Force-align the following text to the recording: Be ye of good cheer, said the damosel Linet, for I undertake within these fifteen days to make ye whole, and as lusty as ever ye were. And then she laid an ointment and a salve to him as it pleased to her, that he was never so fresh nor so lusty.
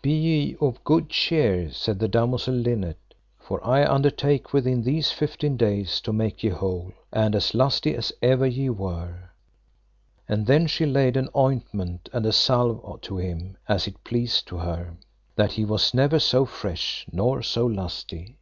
Be 0.00 0.12
ye 0.12 0.56
of 0.60 0.84
good 0.84 1.08
cheer, 1.08 1.68
said 1.72 1.98
the 1.98 2.06
damosel 2.06 2.54
Linet, 2.54 3.00
for 3.36 3.60
I 3.66 3.84
undertake 3.84 4.52
within 4.52 4.80
these 4.84 5.10
fifteen 5.10 5.56
days 5.56 6.00
to 6.02 6.12
make 6.12 6.44
ye 6.44 6.50
whole, 6.50 6.92
and 7.12 7.34
as 7.34 7.52
lusty 7.52 7.96
as 7.96 8.12
ever 8.22 8.46
ye 8.46 8.70
were. 8.70 9.30
And 10.28 10.46
then 10.46 10.68
she 10.68 10.86
laid 10.86 11.16
an 11.16 11.30
ointment 11.36 12.08
and 12.12 12.24
a 12.26 12.32
salve 12.32 13.00
to 13.00 13.16
him 13.16 13.56
as 13.68 13.88
it 13.88 14.04
pleased 14.04 14.46
to 14.46 14.58
her, 14.58 14.98
that 15.34 15.50
he 15.54 15.64
was 15.64 15.92
never 15.92 16.20
so 16.20 16.44
fresh 16.44 17.04
nor 17.10 17.42
so 17.42 17.66
lusty. 17.66 18.38